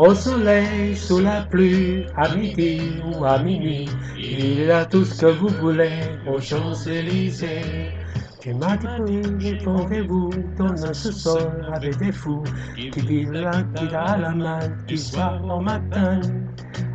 [0.00, 3.86] Au soleil, sous la pluie, à midi ou à minuit,
[4.16, 5.92] il a tout ce que vous voulez
[6.26, 7.92] aux Champs-Élysées.
[8.40, 12.42] Tu m'as dit rendez-vous dans un sous-sol avec des fous
[12.74, 16.22] qui vivent la guitare à la main du soir au matin.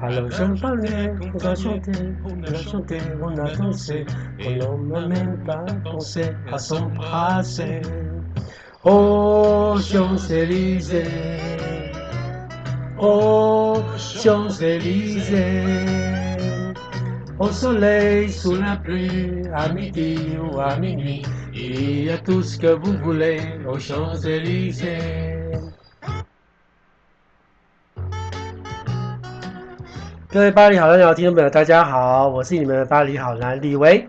[0.01, 1.91] Alors je parlais, on a chanté,
[2.25, 4.05] on a chanté, on a dansé,
[4.67, 7.81] on n'a même pas pensé à s'embrasser.
[8.83, 11.54] Oh Champs-Élysées.
[12.97, 15.65] Aux Champs-Élysées,
[17.37, 21.21] au soleil, sous la pluie, à midi ou à minuit,
[21.53, 25.59] il y a tout ce que vous voulez aux Champs-Élysées。
[30.29, 34.07] 各位巴黎好男聊听众朋友，大家好，我是你们的巴黎好男李维，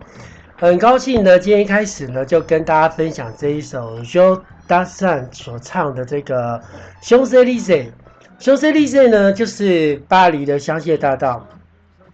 [0.56, 6.62] 很高兴呢，今天一开始呢，就跟大家分享这一首 Joe Dassin 所唱的这个
[7.02, 7.90] Champs-Élysées。
[8.38, 11.46] 香榭丽舍呢，就是巴黎的香榭大道。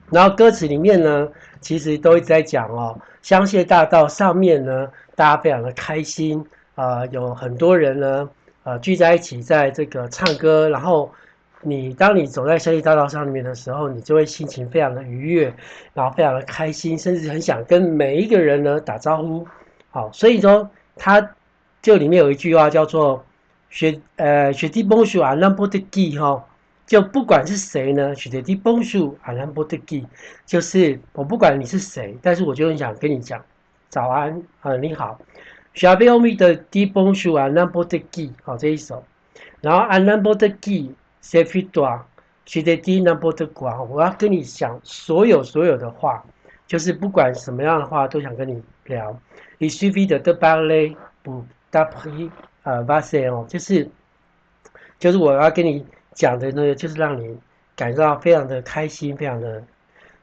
[0.08, 1.28] 然后歌词里面呢，
[1.60, 6.44] 其实都一直在讲哦，香榭大道上面呢，大家非常的开心
[6.76, 8.28] 啊、有很多人呢，
[8.62, 10.68] 呃，聚在一起在这个唱歌。
[10.68, 11.10] 然后
[11.60, 15.52] 你当你走在香榭大道上面的时候，你就会心情非常的愉悦，
[15.92, 19.44] 然后非常的开心，甚至很想跟每一个人呢打招呼。
[19.90, 21.30] 好，所以说它
[21.82, 23.24] 就里面有一句话叫做。
[23.72, 26.44] 学呃学弟蹦树啊，兰博的基哈，
[26.86, 30.06] 就不管是谁呢，学弟蹦树啊，兰博的基，
[30.44, 33.42] 就是我不管你是谁，但是我就很想跟你讲
[33.88, 35.18] 早安啊、呃，你好。
[35.72, 39.02] 学弟欧米的弟蹦树啊，兰博的基，好这一首。
[39.62, 42.04] 然后啊，兰博的基，谢菲多，
[42.44, 46.22] 学弟兰博的瓜，我要跟你讲所有所有的话，
[46.66, 49.18] 就是不管什么样的话都想跟你聊。
[49.56, 50.94] 以谢菲的的巴雷
[52.62, 52.76] 不搭配。
[52.78, 53.88] 呃，巴塞哦，就是
[54.98, 55.84] 就是我要跟你
[56.14, 57.36] 讲的呢，就是让你
[57.74, 59.62] 感受到非常的开心，非常的。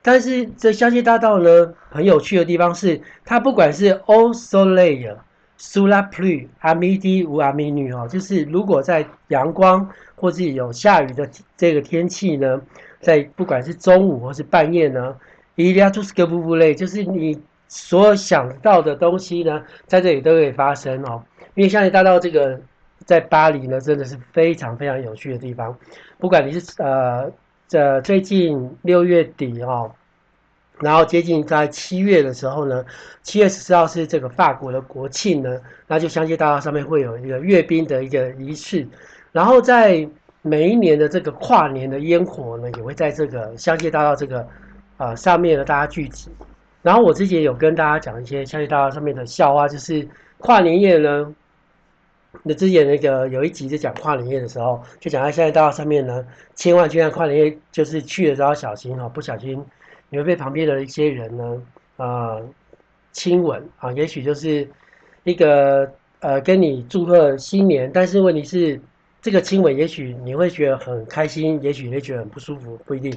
[0.01, 5.17] 但是这香榭大道呢，很有趣的地方是，它不管是 au soleil、
[5.59, 12.61] sous la pluie、à midi u a m i n u 哦，就是如果在阳光或是有下雨的这个天气呢，
[13.01, 15.13] 在不管是中午或是半夜呢
[15.57, 21.21] ，il y a tout ce que vous voulez，就是你所想到的东西呢，在这里都可以发生哦。
[21.59, 22.57] 因为香榭大道这个
[23.03, 25.77] 在巴黎呢，真的是非常非常有趣的地方。
[26.17, 27.29] 不管你是呃，
[27.67, 29.91] 这最近六月底哦，
[30.79, 32.85] 然后接近在七月的时候呢，
[33.23, 38.87] 七月十四号是这个法国的国庆呢，那就香榭大道上面会有一个阅兵的一个仪式。
[39.33, 40.07] 然后在
[40.41, 44.39] 每一年的这个跨年的烟火呢，也会在这个香榭大道这个
[44.95, 46.31] 啊、呃、上面呢大家聚集。
[46.81, 51.35] 然后我之前有跟大家讲一些香榭大道上面的笑话，就是跨年夜呢。
[52.43, 56.25] 那之前那个有一集就讲跨年夜的时候，就讲到现在大道上面呢，
[56.55, 59.63] 千万千万跨年夜就是去的时候要小心哈，不小心
[60.09, 61.61] 你会被旁边的一些人呢，
[61.97, 62.47] 呃，
[63.11, 64.67] 亲吻啊，也许就是
[65.23, 68.79] 一个呃跟你祝贺新年，但是问题是
[69.21, 73.11] 这个亲吻，也许你会觉得很开心，也许你会觉得很不舒服，不一定。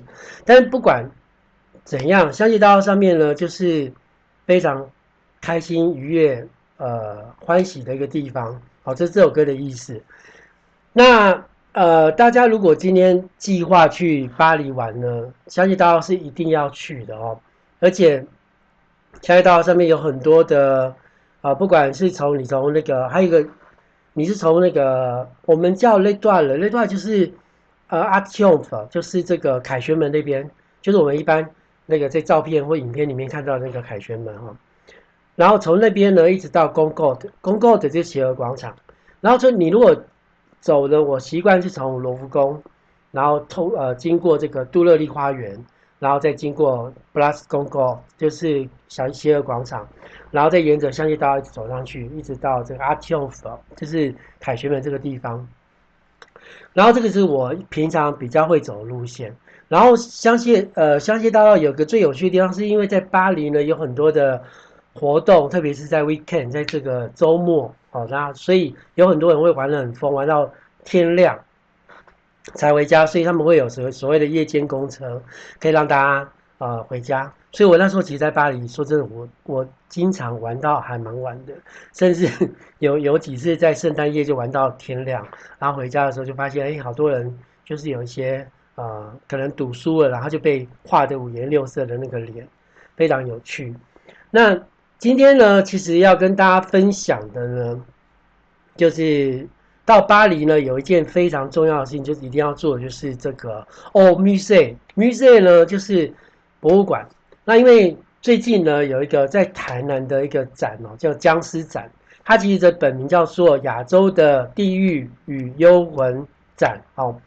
[0.44, 1.08] 但不管
[1.84, 3.92] 怎样，相信大道上面呢，就是
[4.46, 4.88] 非常
[5.40, 6.48] 开心、愉悦、
[6.78, 8.60] 呃欢喜的一个地方。
[8.84, 10.02] 好，这是这首歌的意思。
[10.92, 17.38] 那呃，大家如果今天计划去巴黎玩呢，香榭大道是一定要去的哦。
[17.78, 18.26] 而且
[19.20, 20.88] 香榭大道上面有很多的
[21.40, 23.46] 啊、呃，不管是从你从那个，还有一个
[24.14, 27.32] 你是从那个我们叫那段了，那段就是
[27.86, 30.50] 呃，Arc de Triomphe 就是这个凯旋门那边，
[30.80, 31.48] 就是我们一般
[31.86, 34.48] 那个在照片或影片里面看到那个凯旋门哈。
[34.48, 34.56] 哦
[35.34, 38.76] 然后从那边呢，一直到 g o n g o d g o n g o d 就是协和广场。
[39.20, 39.96] 然后说你如果
[40.60, 42.62] 走的，我习惯是从罗浮宫，
[43.12, 45.58] 然后通呃经过这个杜乐丽花园，
[45.98, 49.88] 然后再经过 Place Concorde，就是小协和广场，
[50.30, 55.48] 然后再沿着香榭大道一直走上去，一直到这个 Arc de Triomphe，就是凯旋门这个地方。
[56.74, 59.34] 然后这个是我平常比较会走的路线。
[59.68, 64.42] 然后香榭呃香榭大道有个最有趣的地方，是因为在巴黎呢有很多的。
[64.94, 70.50] 活动，特别是在 weekend，在这个周末，好，那所以有很多人会玩得很疯，玩到
[70.84, 71.38] 天亮
[72.54, 75.22] 才回家，所以他们会有所所谓的夜间公车，
[75.58, 76.28] 可以让大家
[76.58, 77.32] 呃回家。
[77.52, 81.52] 所以我那时候其实，在巴黎，说真的，我我经常玩到还蛮晚的，
[81.92, 82.26] 甚至
[82.80, 85.26] 有有几次在圣诞夜就玩到天亮，
[85.58, 88.46] 然后回家的时候就发现，哎，好多人就是有一些
[88.76, 92.48] 呃，可能赌输了，然后就被画的五颜六色的那个脸，
[92.96, 93.74] 非常有趣。
[94.30, 94.58] 那
[95.02, 97.84] 今天呢，其实要跟大家分享的呢，
[98.76, 99.44] 就是
[99.84, 106.14] 到巴黎呢，有一件非常重要的事情，就是一定要做的，就是这个哦，Musée，Musée 呢，就是
[106.60, 107.04] 博物馆。
[107.44, 111.90] 那因为最近呢，有一个在台南的一个展哦，叫僵尸展，
[112.24, 116.24] 它其实的本名叫做亚洲的地狱与幽魂
[116.56, 117.20] 展哦。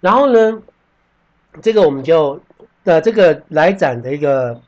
[0.00, 0.60] 然后呢，
[1.62, 2.40] 这个我们就
[2.82, 4.60] 呃，这个来展的一个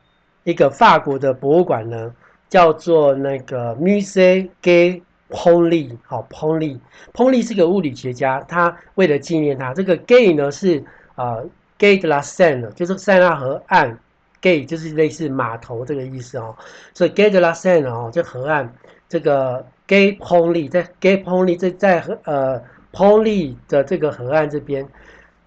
[0.45, 2.15] 一个法国的博物馆呢，
[2.53, 5.01] 叫做那个 Musée Gay
[5.31, 6.77] Pauli 好，Pauli
[7.11, 10.83] Pauli 是个物理学家，他为了纪念他，这个 Gay 呢是
[11.15, 11.43] 呃
[11.79, 13.97] Gay de la Seine，就是塞纳河岸。
[14.39, 16.53] gay 就是类似码头这个意思哦，
[16.93, 18.71] 所以 gay de la Seine 哦，这河岸
[19.07, 22.61] 这个 Gay Pauli 在 Gay Pauli 在在河呃
[22.91, 24.85] Pauli 的这个河岸这边，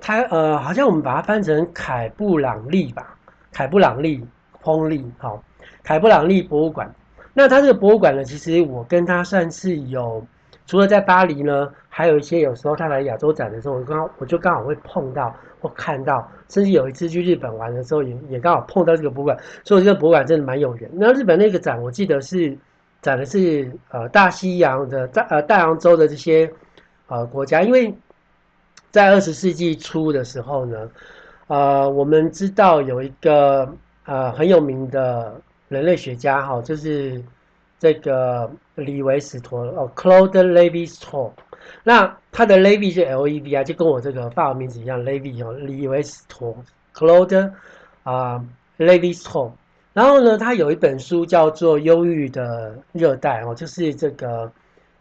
[0.00, 3.14] 他呃好像我们把它翻成凯布朗利吧，
[3.52, 4.26] 凯布朗利
[4.62, 5.42] Pauli 好，
[5.86, 6.92] 凯布朗利博物馆。
[7.32, 10.26] 那它这个博物馆呢，其实我跟他算是有，
[10.66, 15.34] 除了在巴黎呢，还有一些有时候他来亚洲展的时候，我刚我就刚好会碰到。
[15.58, 20.90] 或看到，甚至有一次去日本玩的时候也，也也刚好碰到这个博物馆，所以这个博物馆真的蛮有缘。
[20.92, 22.54] 那日本那个展，我记得是
[23.00, 26.48] 展的是呃大西洋的大呃大洋洲的这些
[27.06, 27.92] 呃国家，因为
[28.90, 30.90] 在二十世纪初的时候呢，
[31.46, 33.66] 呃，我们知道有一个
[34.04, 37.22] 呃很有名的人类学家哈，就是
[37.78, 41.32] 这个李维史陀哦，Claude Lévi-Strauss
[41.82, 46.56] 那他的 Levi 是 L E V 啊，就跟我这个法文名字一样，Levi 哦，李维斯托
[46.94, 47.52] ，Claude
[48.04, 48.44] 啊
[48.78, 49.50] ，Lévi-Strauss。
[49.92, 54.52] 然后呢，他有一本书叫做《忧郁的热带》哦，就是这个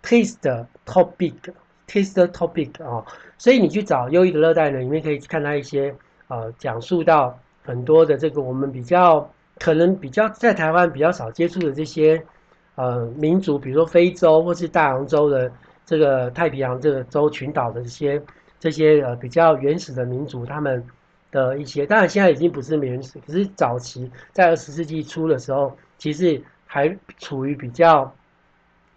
[0.01, 3.06] Taste Topic，Taste Topic 哦。
[3.38, 5.94] 所以你去找《忧郁的热带》呢，里面可以看到一些
[6.29, 9.29] 呃，讲述到很多的这个我们比较
[9.60, 12.22] 可能比较在台湾比较少接触的这些
[12.75, 15.52] 呃民族，比如说非洲或是大洋洲的。
[15.88, 18.19] 这个太平洋这个洲群岛的这些
[18.60, 20.84] 这些呃比较原始的民族，他们
[21.30, 28.12] 的一些，当然现在已经不是原始，可是早期在二十世纪初的时候，其实还处于比较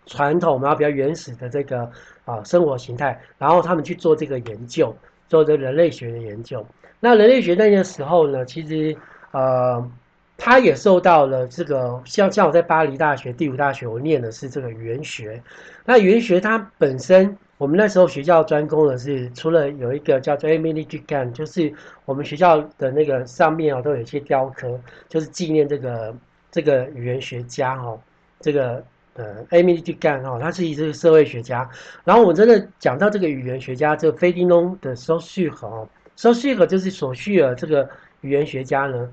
[0.07, 1.83] 传统，然后比较原始的这个
[2.25, 4.97] 啊生活形态，然后他们去做这个研究，
[5.29, 6.67] 做这人类学的研究。
[7.01, 8.97] 那人类学那个时候呢，其实
[9.33, 9.91] 呃。
[10.41, 15.43] 他也受到了这个，像像我在巴黎大学第五大学，我念的是这个语言学。
[15.85, 21.71] 那语言学它本身，我们那时候学校专攻的是，除了有一个叫做 Émile Durkheim，就是
[22.05, 26.15] 我们学校的那个上面啊都有一些雕刻，就是纪念这个
[26.53, 27.99] 这个语言学家哈，
[28.39, 28.83] 这个
[29.15, 31.69] 呃 Émile Durkheim 哈，他是一个社会学家。
[32.05, 35.87] 然后我真的讲到这个语言学家，这个 Ferdinon de Saussure 哈
[36.17, 37.87] ，Saussure 就是索绪尔这个
[38.21, 39.11] 语言学家呢。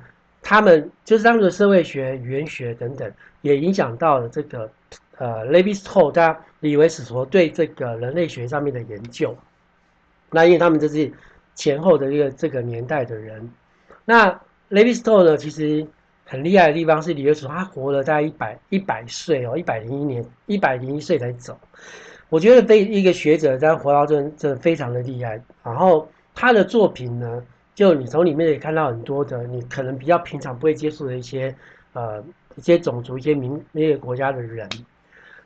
[0.47, 3.11] 他们就是当时社会学、语言学等等，
[3.41, 4.69] 也影响到了这个
[5.17, 9.35] 呃，Lévi-Strauss 他李维史陀对这个人类学上面的研究。
[10.29, 11.11] 那因为他们这是
[11.55, 13.49] 前后的一个这个年代的人。
[14.05, 15.83] 那 Lévi-Strauss 呢，其实
[16.25, 21.59] 很厉害的地方是李维史陀他活了大概一百一百岁哦，一百零一年，一百零一岁才走。
[22.29, 25.41] 我觉得被一个学者这样活到这这非常的厉害。
[25.63, 27.41] 然后他的作品呢，
[27.75, 31.53] 就你从里面也看到很多的，你可能比较平常不会接触的一些，
[31.91, 32.23] 呃，
[32.55, 34.67] 一些种族、一些民那些国家的人。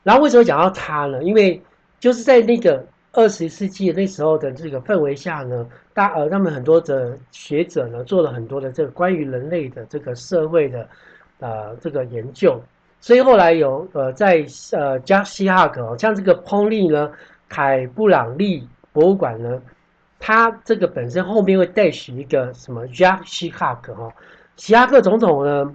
[0.03, 1.23] 然后为什么讲到他呢？
[1.23, 1.59] 因为
[1.99, 10.87] 就是在那个二十世纪那时候的这个氛围下呢，大呃，他们很多的学者呢做了很多的这个关于人类的这个社会的
[11.39, 12.61] 呃这个研究。
[13.01, 17.11] 所以后来有呃在呃加西哈格，像这个彭利呢，
[17.47, 19.59] 凯布朗利博物馆呢。
[20.19, 24.13] 他这个本身后面会带起一个什么 Jacques Chirac 哈，
[24.57, 25.73] 希拉克总统呢，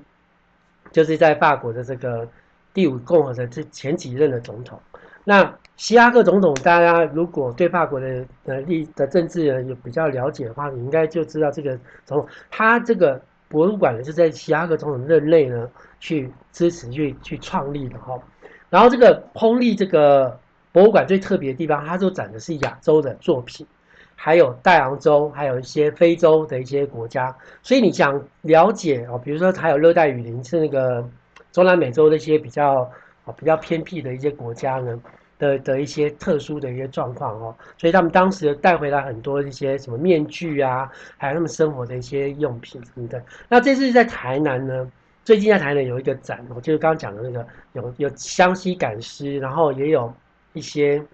[0.92, 2.28] 就是在法国的这个
[2.74, 4.78] 第五共和的这前几任的总统。
[5.24, 18.20] 那希拉克总统，大家如果对法国的呃历的政治人有比较了解的话，你应该就知道这个总统，他这个博物馆呢是在希拉克总统任内呢去支持去去创立的哈。
[18.68, 20.38] 然后这个亨利这个
[20.70, 23.66] 博物馆最特别的地方，它就展的是亚洲的作品。
[24.25, 31.07] 还有大洋洲，还有一些非洲的一些国家，所以你想了解哦，比如说还有热带雨林，是那个
[31.52, 32.90] 中南美洲的一些比较
[33.26, 34.99] 啊比较偏僻的一些国家呢
[35.38, 43.23] 的的一些特殊的一些状况哦，所以他们当时带回来很多一些什么面具啊，还有他们生活的一些用品什么的。
[43.47, 44.90] 那这次在台南呢，
[45.23, 50.11] 最近在台南有一个展，我就是刚刚讲的那个有有湘西赶尸，然后也有
[50.54, 51.04] 一些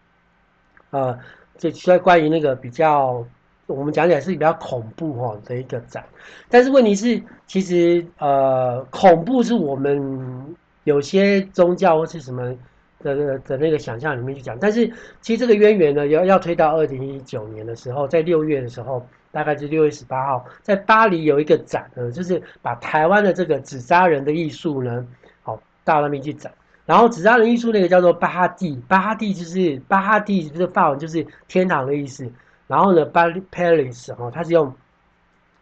[0.90, 1.18] 呃，
[1.60, 3.24] 就在关于那个比较
[3.66, 6.04] 我们讲起来是比较恐怖哈的一个展。
[6.48, 12.54] 但是问题是，其实呃，恐怖是我们有些宗教或是什么
[13.00, 14.90] 的的的那个想象里面去讲，但是
[15.20, 19.06] 其实这个渊源呢，要要推到二零一九年的时候，在六月的时候。
[19.32, 25.06] 大概是六月十八号，在巴黎有一个展呢，就是把台湾的这个纸扎人的艺术呢，
[25.42, 26.52] 好到那边去展。
[26.90, 32.28] 然后纸扎人艺术那个叫做巴哈蒂，巴哈蒂就是巴哈蒂，就是法文就是天堂的意思。
[32.66, 34.74] 然后呢，巴黎 Palace 哦，它是用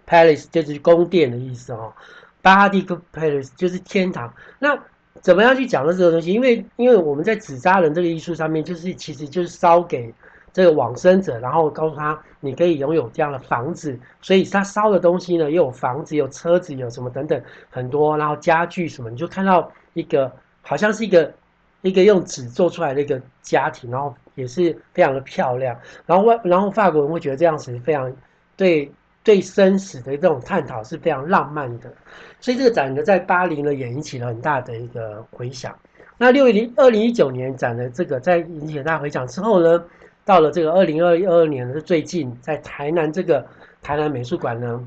[0.07, 1.93] Palace 就是宫殿的意思哦，
[2.41, 4.33] 巴哈蒂跟 Palace 就是天堂。
[4.59, 4.75] 那
[5.21, 6.33] 怎么样去讲的这个东西？
[6.33, 10.15] 因为因为我们在纸扎人这个艺术上面，就是其实就是烧给。
[10.51, 20.33] 这个往生者，然后告诉他，你可以拥有这样的房子，所以他烧的东西呢，又有房子，有车子，有什么等等很多，然后家具什么，你就看到一个
[20.69, 21.33] 好像是一个
[21.81, 28.15] 一个用纸做出来的一个家庭，然后也是非常的漂亮，然后外然后法国人会觉得这样子非常
[28.55, 28.93] 对
[29.25, 31.91] 对生死的这种探讨是非常浪漫的，
[32.39, 35.75] 所以这个展呢，在巴黎呢也引起了很大的一个回响。
[36.19, 39.83] 那六零二零一九年展的这个在引起很大回响之后呢，
[40.27, 43.47] 到了这个二零二二年的最近，在台南这个
[43.81, 44.85] 台南美术馆呢，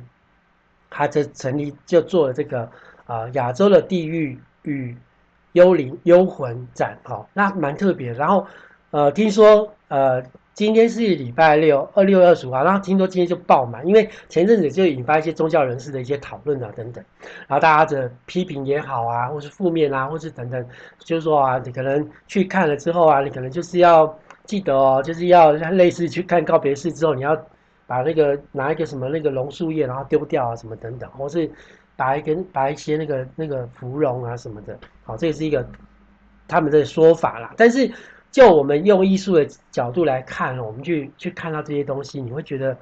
[0.91, 2.69] 它就成立就做了这个
[3.07, 4.95] 啊亚洲的地域与
[5.53, 8.11] 幽灵幽魂展，哈，那蛮特别。
[8.13, 8.45] 然后
[8.91, 10.21] 呃，听说呃
[10.53, 17.03] 今天是礼拜六，二六二十五号，然后听说今天就爆满，因为前阵子就引发一些宗教人士的一些讨论啊等等，
[17.47, 20.65] 然后大家的批评也好啊，或是负面啊，或是等等，
[20.99, 24.17] 就是说啊，你可能去看了之后啊，你可能就是要。
[24.43, 27.37] 记得哦，就是要类似去看告别式之后，你要
[27.85, 31.49] 把那个拿一个什么那个榕树叶，然后丢掉啊，什么等等，或是
[31.95, 34.77] 把一根把一些那个那个芙蓉啊什么的，
[35.17, 35.65] 这也是一个
[36.47, 37.53] 他们的说法啦。
[37.57, 37.91] 但是
[38.31, 42.75] 就我们用艺术的角度来看，我们去去看到这些东西，你会觉得，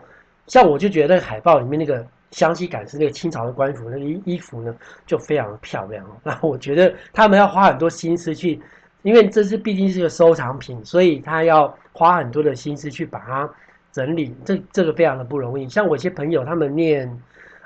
[0.48, 6.12] 像我就觉得海报里面那个湘西赶尸那个清朝的官服那个衣衣服呢，就非常的漂亮哦。
[6.24, 8.62] 那我觉得他们要花很多心思去。
[9.02, 13.50] 因为这是毕竟是个收藏品，所以他要花很多的心思去把它
[13.94, 15.70] 整理，这这个非常的不容易。
[15.70, 17.10] 像我一些朋友，他们念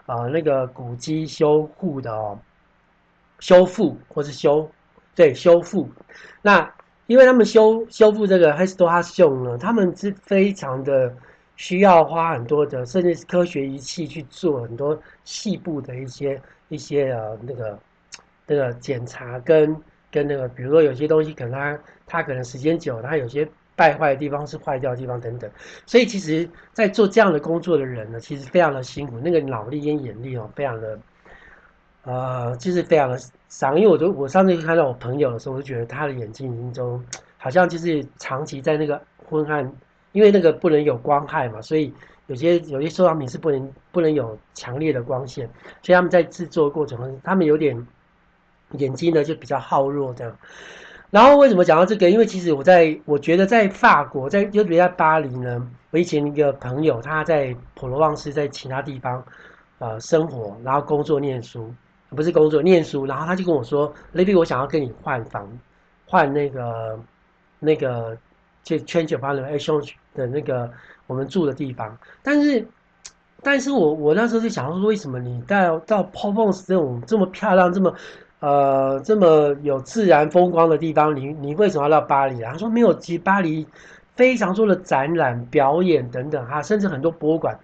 [0.06, 2.38] 呃那个古籍修复的哦，
[3.44, 4.70] 修复或是修
[5.14, 5.90] 对修复，
[6.42, 6.74] 那
[7.08, 11.14] 因为他们修修复这个 h i s t o h a s o n 呢，他们是非常的
[11.58, 17.80] 需要花很多的，甚至是科学仪器去做很多细部的一些一些呃那个
[18.48, 19.76] 那个检查跟。
[20.14, 25.50] 跟那个，比如说有些东西可能它它可能时间久，它有些败坏的地方是坏掉的地方等等，
[25.88, 31.00] 所以其实，在做这样的工作的人呢，其实非常的辛苦，那个脑力跟眼力哦，非常的，
[32.04, 33.20] 呃，就是非常的
[33.50, 33.78] 伤。
[33.78, 37.04] 因为我就我上次看到我朋友的时候，我就觉得他的眼睛中
[37.38, 39.70] 好像就是长期在那个昏暗，
[40.12, 41.94] 因为那个不能有光害嘛，所以
[42.28, 45.50] 有些有些收藏品是不能不能有强烈的光线，
[45.82, 47.86] 所以他们在制作过程中，他们有点。
[48.80, 50.36] 眼睛呢就比较耗弱这样，
[51.12, 52.10] 然后为什么讲到这个？
[52.10, 59.24] 因为其实我在我觉得在法国，在特别在巴黎呢，我以前一个朋友他在普罗旺斯，在其他地方
[59.78, 61.72] 呃生活，然后工作念书，
[62.14, 65.48] 不是工作念书，然后他就跟我说，Lady，我想要跟你换房，
[66.06, 67.00] 换那个
[67.60, 68.18] 那个
[68.64, 70.72] 就 change apartment 的那个
[71.08, 72.66] 我们住的地方，但是
[73.42, 77.94] 但是我我那时候就想说，为什么你到到 Provence 这种这么漂亮这么
[78.40, 82.52] 呃，这么有自然风光的地方，你你为什么要到巴黎啊？
[82.52, 83.66] 他说没有，其实巴黎
[84.16, 87.58] 非常多的展览、表演等等哈，甚至很多博物馆。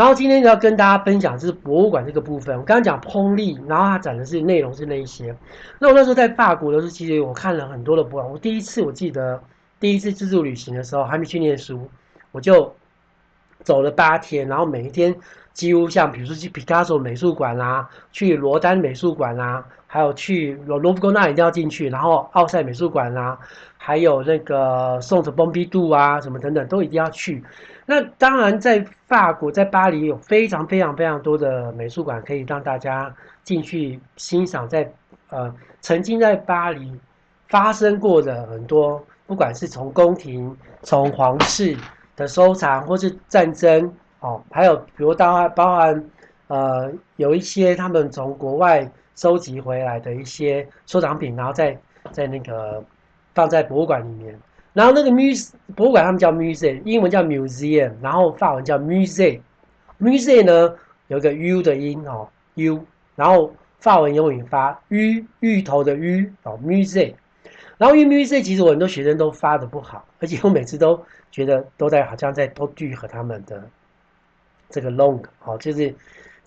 [0.00, 2.56] 然后今天要跟大家分享是博物馆这个部分。
[2.56, 5.36] 我刚刚讲碰力，然后他展的是内容是那一些。
[5.78, 8.32] 那我那时候在法国的时候，其实我看了很多的博物馆。
[8.32, 9.38] 我第一次我记得
[9.78, 11.86] 第一次自助旅行的时候，还没去念书，
[12.32, 12.74] 我就
[13.62, 15.14] 走了八天，然后每一天
[15.52, 19.62] 几乎像比如说去毕加索美术馆啦，去罗丹美术馆啦。
[19.92, 23.36] 还有去罗罗浮宫那一定要进去，然后奥赛美术馆啊，
[23.76, 27.42] 还有那个宋的蓬皮杜啊，什么等等都一定要去。
[27.90, 28.78] 那当然，在
[29.08, 34.88] 法国，在巴黎有非常非常非常多的美术馆可以让大家进去欣赏在，
[35.30, 36.96] 呃曾经在巴黎
[37.48, 41.76] 发生过的很多，不管是从宫廷、从皇室
[42.14, 46.04] 的收藏，或是战争哦，还有比如包含包含
[46.46, 48.88] 呃有一些他们从国外。
[49.16, 51.76] 收集回来的一些收藏品，然后在
[52.10, 52.82] 在那个
[53.34, 54.40] 放在博物馆里面。
[54.72, 59.40] 然后那个 muse 博物馆他们叫 museum，英文叫 museum，然后法文叫 musée。
[59.98, 60.74] musée 呢
[61.08, 62.84] 有个 u 的音哦，u，
[63.16, 67.14] 然后法文用语发芋芋头的芋哦 muse，。
[67.78, 73.68] 然后因为 muse 其实我很多学生都发的不好，而且我每次都觉得都在好像在都聚合他们的
[74.68, 75.94] 这个 long 哦，就是。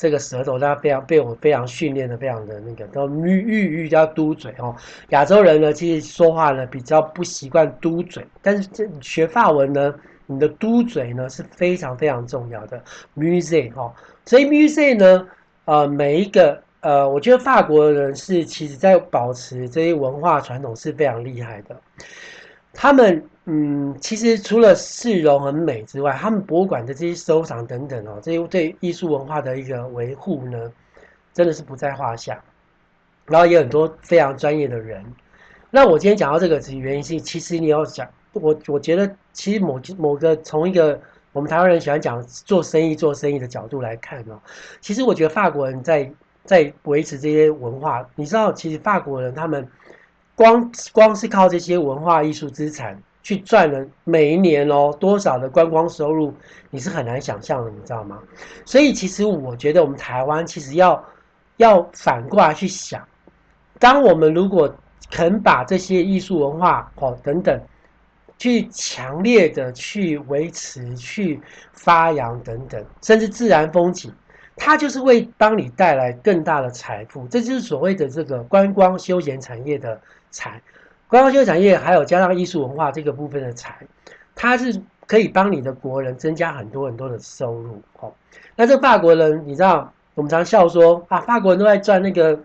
[0.03, 4.75] 这个舌头，它非常被我非常训练的，非常的那个，都吁吁吁叫嘟嘴哦。
[5.11, 9.95] 亚洲人呢，其实说话呢比较不习惯嘟嘴，但是这学法文呢，
[10.25, 12.83] 你的嘟嘴呢是非常非常重要的。
[13.15, 13.93] music 哦，
[14.25, 15.25] 所以 music 呢，
[15.63, 21.79] 呃，每一个呃，我觉得法国人是其实在保持这些文化传统是非常厉害的，
[22.73, 23.23] 他们。
[23.45, 30.71] 嗯，其实除了市容很美之外，他们博物馆的这些收藏等等哦，这些对艺术文化的一个维护呢，
[31.33, 32.41] 真的是不在话下。
[33.25, 35.03] 然后也有很多非常专业的人。
[35.69, 40.97] 那我今天讲到这个，其原因是，其实你要讲，我我觉得，其实某某个从一个
[41.31, 44.39] 我们台湾人喜欢讲做生意做生意的角度来看哦，
[44.79, 46.09] 其实我觉得法国人在
[46.45, 49.67] 在维持这些文化，你知道，其实法国人他们
[50.35, 52.97] 光光是靠这些文化艺术资产。
[53.23, 56.33] 去赚了每一年哦多少的观光收入，
[56.69, 58.19] 你是很难想象的，你知道吗？
[58.65, 61.03] 所以其实我觉得我们台湾其实要
[61.57, 63.01] 要反过来去想，
[63.79, 64.71] 当我们如果
[65.09, 67.57] 肯把这些艺术文化哦等等，
[68.37, 71.39] 去强烈的去维持、去
[71.71, 74.11] 发扬等等，甚至自然风景，
[74.57, 79.97] 它就是会帮你带来更大的财富，这就是所谓的这个观光休闲产业的
[80.29, 80.61] 财。
[81.13, 83.77] 观光休产业还有加上艺术文化这个部分的财，
[84.33, 87.79] 它是可以帮你的国人增加很多很多的收入。
[87.99, 88.11] 哦，
[88.55, 92.39] 那这法国人，你知道，我们常笑说啊，法国人都在赚那个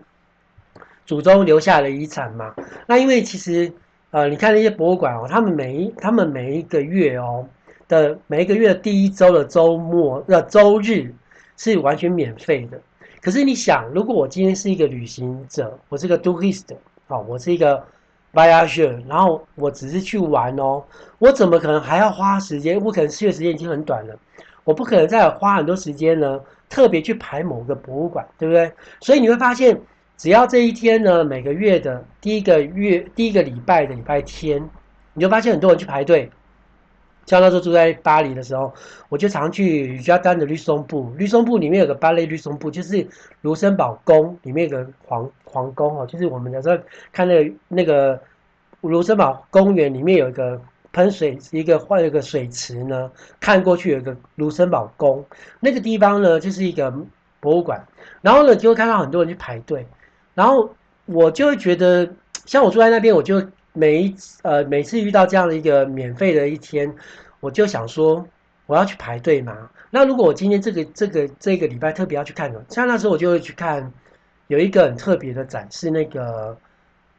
[1.03, 2.53] 祖宗留下的遗产嘛。
[2.85, 3.73] 那因为其实，
[4.11, 7.43] 呃，你看那些博物馆哦，他们每一他们每一个月哦
[7.87, 11.11] 的每一个月的第一周的周末的周日
[11.57, 12.79] 是完全免费的。
[13.19, 16.65] 可是你想，如果我今天是一个旅行者，我是个 tourist，
[17.07, 17.83] 哦，我是一个。
[18.31, 20.83] 然后我只是去玩哦，
[21.17, 22.79] 我怎么可能还要花时间？
[22.83, 24.17] 我可能去的时间已经很短了，
[24.63, 26.39] 我不可能再花很多时间呢，
[26.69, 28.71] 特别去排某个博物馆，对不对？
[28.99, 29.81] 所以你会发现，
[30.15, 34.69] 只要这一天呢，每个月的第一个月、第一个礼拜的礼拜天，
[35.13, 36.29] 你就发现很多人去排队。
[37.25, 38.73] 像那时候住在巴黎的时候，
[39.07, 41.15] 我就常去 Jardin de Luxembourg。
[41.15, 43.07] 绿松布里面有个巴黎绿松布，就是
[43.41, 46.77] 卢森堡宫里面有个皇皇宫哦，就是我们有时候
[47.11, 48.21] 看那个那个
[48.81, 50.61] 卢森堡公园里面有一个
[50.93, 55.25] 喷水，一个换一个水池呢，看过去有一个卢森堡宫，
[55.59, 56.93] 那个地方呢就是一个
[57.39, 57.83] 博物馆，
[58.21, 59.85] 然后呢就会看到很多人去排队，
[60.33, 60.69] 然后
[61.05, 62.09] 我就会觉得，
[62.45, 63.41] 像我住在那边，我就。
[63.71, 66.91] 每一次呃，每次遇到这样的一个免费的一天，
[67.39, 68.27] 我就想说，
[68.65, 69.69] 我要去排队嘛。
[69.91, 73.93] 那如果我今天这个这个这个礼拜特别要去看的，像那时候我就会去看，
[74.49, 76.55] 有一个很特别的展示，那个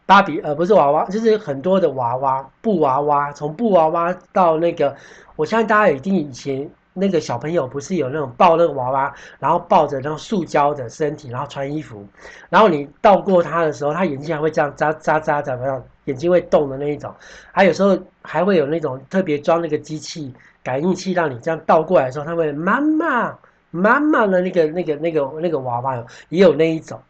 [0.05, 4.95] 芭比呃不是娃娃，就是很多的娃娃布娃娃，从布娃娃到那个，
[5.37, 6.71] 我相信大家一定以前。
[6.93, 12.05] 那个小朋友不是有那种抱那个娃娃，然后抱着那种塑胶的身体，然后穿衣服，
[12.49, 15.83] 然后你倒过他的时候，他眼睛还会这样眨眨眨怎么样？
[16.07, 17.15] 眼睛会动的那一种。
[17.53, 23.39] 还有时候还会有那种特别装那个机器感应器，让你这样倒过来的时候，他会妈妈
[23.71, 27.01] 妈妈的那个那个那个那个娃娃也有那一种。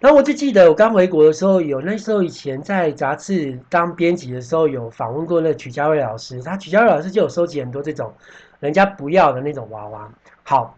[0.00, 8.12] 然后我就记得我刚回国的时候，有那时候以前在杂志当编辑的时候，有访问过那个曲家瑞老师，他曲家瑞老师就有收集很多这种。
[8.60, 10.06] 人家不要的那种娃娃，
[10.42, 10.76] 好，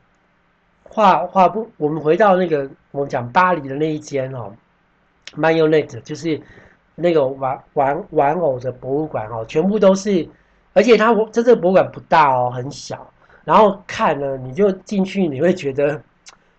[0.84, 4.52] 话话不，我们回到那个我们讲巴黎的那一间哦
[5.36, 6.40] ，Marionette 就是
[6.94, 10.28] 那个玩玩玩偶的博物馆哦，全部都是，
[10.74, 16.00] 而且它这这个博物馆不大哦，很小，然后看了你就进去，你会觉得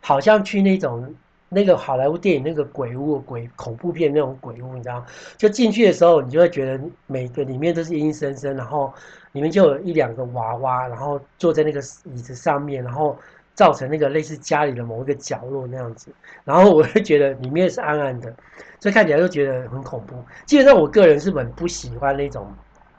[0.02, 1.16] 好像去那种
[1.54, 5.06] 那个好莱坞电影那个鬼屋、鬼恐怖片那种鬼屋，你知道，
[5.38, 8.94] 就进去的时候，你就会觉得每个里面都是阴森森，然后。
[9.34, 13.18] 里面就有一两个娃娃，然后坐在那个椅子上面，然后
[13.56, 16.14] 造成那个类似家里的某一个角落那样子。
[16.44, 18.32] 然后我会觉得里面是暗暗的，
[18.80, 20.24] 所以看起来就觉得很恐怖。
[20.46, 22.48] 基本上我个人是很不喜欢那种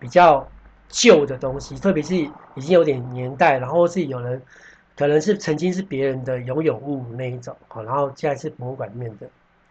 [0.01, 0.45] 比较
[0.89, 4.43] 旧的东西，特别是已经有点年代，然后是有人
[4.97, 7.57] 可能是曾经是别人的拥有物那一种。
[7.69, 9.27] 好，然后现在是博物馆里面的。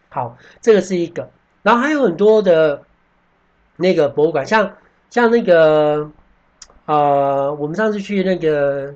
[0.08, 1.28] 好，这个是一个。
[1.62, 2.82] 然后还有很多的
[3.76, 4.72] 那个博物馆，像
[5.10, 6.10] 像那个。
[6.86, 8.94] 呃，我们上次去那个，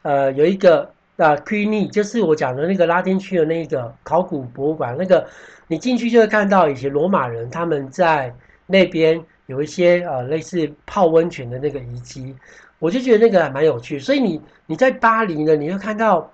[0.00, 4.96] 呃，有一个啊 q u e e n i 就是我讲的那个拉丁区的那个考古博物馆。
[4.98, 5.28] 那个
[5.66, 8.34] 你进去就会看到以前罗马人他们在
[8.66, 12.34] 那边有一些呃类似泡温泉的那个遗迹，
[12.82, 13.96] 我就觉得那个蛮有趣。
[14.00, 16.28] 所以你你在巴黎呢，你会看到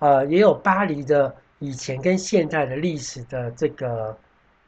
[0.00, 4.14] 呃也有巴黎的以前跟现代的历史的这个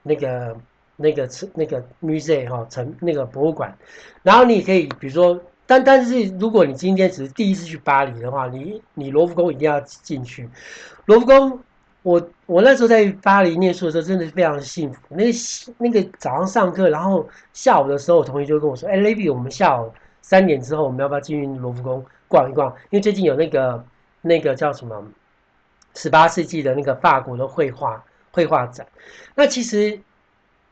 [0.03, 0.57] 那个
[0.97, 3.77] 那个那个 museum 哈，成那个博物馆，
[4.23, 10.49] 然后你可以比如说，但但是如果你今天只是第一次去巴黎的话，你你罗浮宫一定要进去。
[11.05, 11.61] 罗浮宫，
[12.03, 15.01] 我我那时候在巴黎念书的时候，真的是非常幸福。
[15.11, 15.33] 那个
[15.77, 19.93] 那个早上上课，然后下午的时候，我同学就跟我说：“哎，Levi，我们下午
[20.29, 22.69] 三点之后，我们要不要进去罗浮宫逛一逛？
[22.91, 23.85] 因为最近有那个
[24.23, 25.05] 那个叫什么？”
[25.95, 28.87] 十八世纪的那个法国的绘画绘画展，
[29.35, 29.99] 那其实，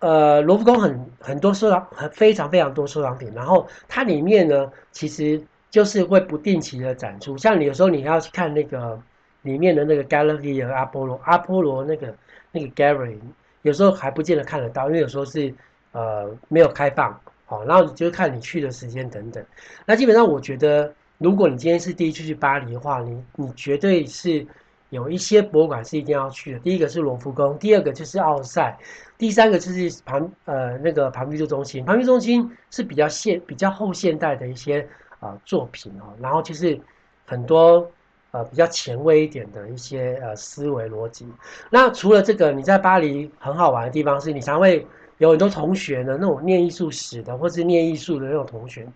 [0.00, 3.32] 呃，罗浮宫很很多收藏，很非常非常多收藏品。
[3.32, 7.38] 然后它里面呢，其实就是会不定期的展出。
[7.38, 9.00] 像你有时候你要去看那个
[9.40, 12.14] 里面的那个 Gallery 和阿波罗阿波罗那个
[12.52, 13.16] 那个 Gallery，
[13.62, 15.54] 有时候还不见得看得到，因为有时候是
[15.92, 17.18] 呃没有开放。
[17.64, 19.44] 然后就看你去的时间等等。
[19.86, 24.46] 那基本上我觉得，如果你今天是第一次去巴黎的话，你你绝对是。
[24.90, 28.78] 有一些博物馆是一定要去的，第一个是罗浮宫，第二个就是奥赛，
[29.18, 31.84] 第三个就是庞呃那个庞毕度中心。
[31.84, 34.82] 庞毕度中心是比较现比较后现代的一些
[35.18, 36.78] 啊、呃、作品哦，然后就是
[37.26, 37.90] 很多
[38.30, 41.26] 呃比较前卫一点的一些呃思维逻辑。
[41.70, 44.86] 那除了这个，你在巴黎很好玩的地方是你常会
[45.18, 48.86] 有很多同学呢，那种念艺术史的或是念艺术的那种同学，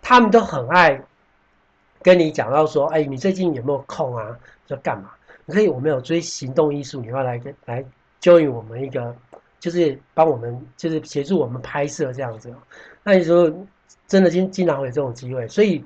[0.00, 1.02] 他们都很爱
[2.02, 4.38] 跟你讲到说，哎，你最近有没有空啊？
[4.68, 5.10] 要干嘛？
[5.48, 7.84] 可以，我们有追行动艺术，你要来跟来
[8.20, 9.14] join 我们一个，
[9.60, 12.52] 就是帮我们，就是协助我们拍摄这样子。
[13.04, 13.52] 那你说，
[14.08, 15.84] 真的经经常会有这种机会，所以，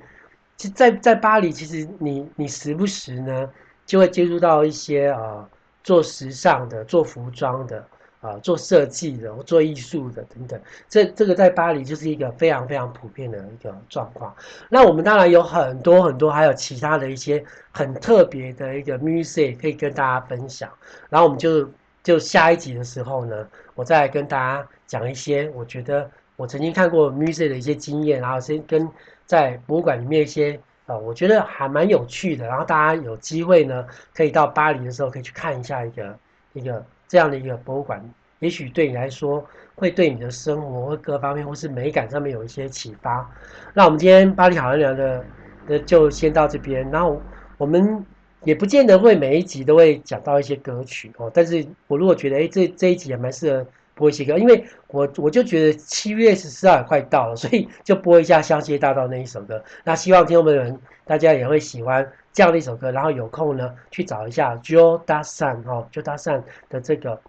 [0.57, 3.47] 其在在巴黎，其实你你时不时呢，
[3.85, 5.49] 就会接触到一些啊、呃，
[5.83, 7.85] 做时尚的，做服装的。
[8.21, 14.31] 啊，做设计的，做艺术的等等，这这个在巴黎就是一个非常非常普遍的一个状况。
[14.69, 20.69] 那我们当然有很多很多，还有其他的一些很特别的一个 music 可以跟大家分享。
[21.09, 21.67] 然后我们就
[22.03, 28.87] 就下一集的时候呢，我再跟大家讲一些我觉得我曾经看过 music 的一些经验，然后先跟
[29.25, 32.45] 在博物馆里面一些啊，我觉得还蛮有趣的。
[32.45, 36.19] 然后大家有机会呢，可以到巴黎的时候可以去看一下一个
[36.53, 36.85] 一个。
[37.11, 38.01] 这样的一个博物馆，
[38.39, 39.45] 也许对你来说
[39.75, 43.29] 会对你的生活或各方面或是美感上面有一些启发。
[43.73, 45.25] 那我们今天巴黎好人聊的
[45.67, 47.21] 的就先到这边，然后
[47.57, 48.05] 我们
[48.45, 51.29] 也不见得会每一集都会讲到一些歌曲哦。
[51.33, 59.61] 但是我如果觉得哎，这这一集也蛮适合播一些歌，因为我我就觉得七月十四号也快到了，所以就播一下《香榭大道》那一首歌。
[59.83, 62.09] 那希望听众们大家也会喜欢。
[62.33, 67.19] 这样的一首歌，然后有空呢去找一下 Joe Dassin 哈，Joe Dassin 的这个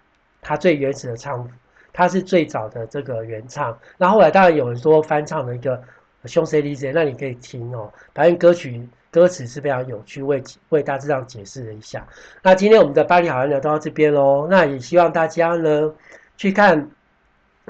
[0.40, 1.48] 他最原始的唱，
[1.92, 3.76] 他是最早的这个原唱。
[3.98, 5.82] 那后来当然有人说翻唱的一个
[6.24, 7.92] Champs-Élysées，那你可以听哦。
[8.14, 12.06] 反正歌曲歌词是非常有趣，为为大致上解释了一下。
[12.42, 15.92] 那今天我们的巴黎好像聊到这边喽，那也希望大家呢
[16.36, 16.88] 去看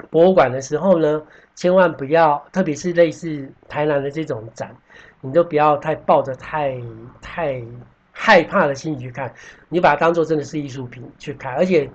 [0.09, 1.21] 博物馆的时候呢，
[1.55, 4.75] 千万不要，特别是类似台南的这种展。
[5.25, 6.77] 你都不要太抱着太
[7.21, 7.63] 太
[8.11, 9.33] 害怕的心情去看，
[9.69, 11.89] 你把它当做真的是艺术品去看，而且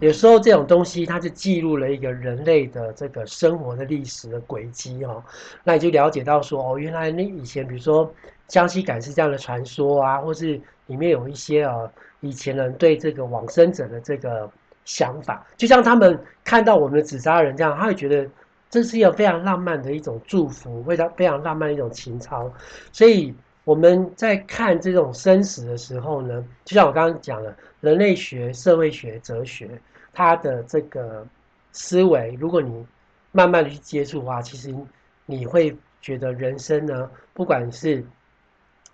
[0.00, 5.22] 有时候这种东西它是记录了一个人类的这个生活的历史的轨迹哦，
[5.62, 8.10] 那你就了解到说哦，原来那以前比如说
[8.48, 11.76] 江西赶尸这样的传说啊，或是里面有一些啊
[12.20, 14.50] 以前人对这个往生者的这个
[14.84, 18.28] 想法，就像他们看到我们的纸扎人这样，他会觉得。
[18.72, 22.50] 这是一个非常浪漫的一种祝福，非常非常浪漫的一种情操。
[22.90, 29.68] 所以我们在看这种生死的时候呢，就像我刚刚讲的，人类学、社会学、哲学，
[30.14, 31.22] 它的这个
[31.72, 32.82] 思维，如果你
[33.30, 34.74] 慢慢的去接触的话，其实
[35.26, 38.02] 你会觉得人生呢，不管是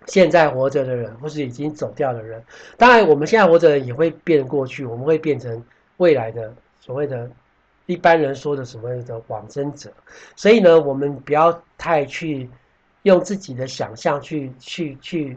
[0.07, 2.43] 现在活着的人，或是已经走掉的人，
[2.75, 5.63] 当然我们现在活着的人也会变过去，我们会变成
[5.99, 7.29] 未来的所谓的。
[7.85, 9.91] 一般人说的所谓的往生者，
[10.35, 12.47] 所以呢，我们不要太去
[13.01, 15.35] 用自己的想象去去去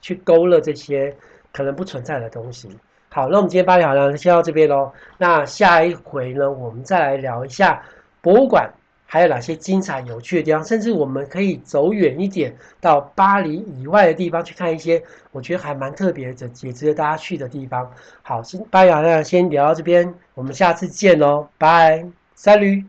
[0.00, 1.14] 去勾勒这些
[1.52, 2.74] 可能不存在的东西。
[3.10, 4.90] 好，那我们今天巴黎好了先到这边喽。
[5.18, 7.84] 那下一回呢，我们再来聊一下
[8.22, 8.72] 博物馆。
[9.12, 10.64] 还有哪些精彩有趣的地方？
[10.64, 17.90] 甚至我们可以走远一点，到巴黎以外的地方去看一些我觉得还蛮特别的、也值得大家去的地方。
[18.22, 22.84] 好，先巴黎好男先聊到这边，我们下次见喽，拜三驴。